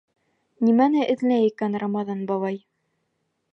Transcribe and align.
Нимәне 0.67 1.03
эҙләй 1.15 1.45
икән 1.51 1.79
Рамаҙан 1.85 2.25
бабай? 2.35 2.61